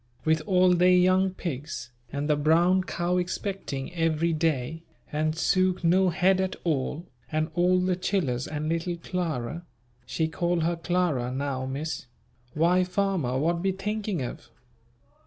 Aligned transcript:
"with 0.25 0.41
all 0.47 0.73
they 0.73 0.95
young 0.95 1.29
pigs, 1.29 1.91
and 2.11 2.27
the 2.27 2.35
brown 2.35 2.83
cow 2.83 3.17
expecting 3.17 3.93
every 3.93 4.33
day, 4.33 4.81
and 5.11 5.37
Suke 5.37 5.83
no 5.83 6.09
head 6.09 6.41
at 6.41 6.55
all, 6.63 7.05
and 7.31 7.51
all 7.53 7.79
the 7.79 7.95
chillers 7.95 8.47
and 8.47 8.67
little 8.67 8.97
Clara" 8.97 9.63
she 10.07 10.27
call 10.27 10.61
her 10.61 10.75
"Clara" 10.75 11.31
now, 11.31 11.67
Miss, 11.67 12.07
"why 12.55 12.83
farmer 12.83 13.37
what 13.37 13.61
be 13.61 13.71
thinking 13.71 14.23
of?" 14.23 14.49